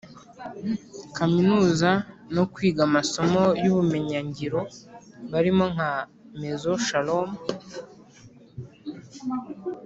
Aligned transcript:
kaminuza 1.17 1.91
no 2.35 2.43
kwiga 2.53 2.81
amasomo 2.89 3.43
y 3.63 3.65
ubumenyingiro 3.71 4.61
barimo 5.31 5.65
nka 5.73 5.91
Maison 6.39 6.79
Shalom 6.87 7.29